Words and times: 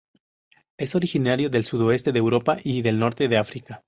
Es 0.77 0.95
originario 0.95 1.51
del 1.51 1.63
sudoeste 1.63 2.11
de 2.11 2.17
Europa 2.17 2.57
y 2.63 2.81
del 2.81 2.97
Norte 2.97 3.27
de 3.27 3.37
África. 3.37 3.79